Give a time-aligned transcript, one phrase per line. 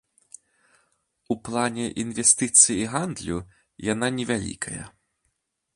[1.35, 3.37] У плане інвестыцый і гандлю
[3.93, 4.83] яна невялікая.